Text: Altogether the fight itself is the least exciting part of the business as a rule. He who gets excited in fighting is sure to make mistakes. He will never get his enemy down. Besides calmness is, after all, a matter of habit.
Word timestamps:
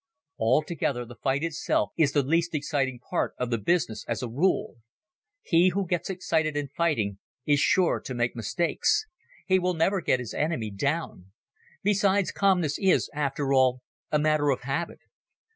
Altogether 0.39 1.05
the 1.05 1.15
fight 1.21 1.43
itself 1.43 1.91
is 1.95 2.11
the 2.11 2.23
least 2.23 2.55
exciting 2.55 2.97
part 3.07 3.35
of 3.37 3.51
the 3.51 3.57
business 3.59 4.03
as 4.07 4.23
a 4.23 4.27
rule. 4.27 4.77
He 5.43 5.67
who 5.69 5.85
gets 5.85 6.09
excited 6.09 6.57
in 6.57 6.69
fighting 6.69 7.19
is 7.45 7.59
sure 7.59 7.99
to 7.99 8.15
make 8.15 8.35
mistakes. 8.35 9.05
He 9.45 9.59
will 9.59 9.75
never 9.75 10.01
get 10.01 10.19
his 10.19 10.33
enemy 10.33 10.71
down. 10.71 11.33
Besides 11.83 12.31
calmness 12.31 12.79
is, 12.79 13.11
after 13.13 13.53
all, 13.53 13.83
a 14.11 14.17
matter 14.17 14.49
of 14.49 14.61
habit. 14.61 15.01